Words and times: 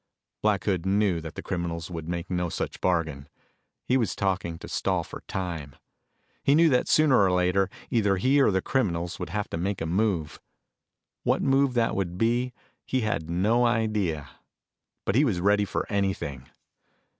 Black 0.41 0.63
Hood 0.63 0.83
knew 0.83 1.21
that 1.21 1.35
the 1.35 1.43
criminals 1.43 1.91
would 1.91 2.09
make 2.09 2.27
no 2.27 2.49
such 2.49 2.81
bargain. 2.81 3.29
He 3.85 3.97
was 3.97 4.15
talking 4.15 4.57
to 4.57 4.67
stall 4.67 5.03
for 5.03 5.21
time. 5.27 5.75
He 6.43 6.55
knew 6.55 6.69
that 6.69 6.87
sooner 6.87 7.21
or 7.21 7.31
later, 7.31 7.69
either 7.91 8.17
he 8.17 8.41
or 8.41 8.49
the 8.49 8.63
criminals 8.63 9.19
would 9.19 9.29
have 9.29 9.47
to 9.51 9.57
make 9.57 9.79
a 9.79 9.85
move. 9.85 10.39
What 11.21 11.43
that 11.43 11.47
move 11.47 11.75
would 11.93 12.17
be, 12.17 12.51
he 12.83 13.01
had 13.01 13.29
no 13.29 13.63
idea. 13.67 14.27
But 15.05 15.13
he 15.13 15.23
was 15.23 15.39
ready 15.39 15.65
for 15.65 15.85
anything. 15.87 16.49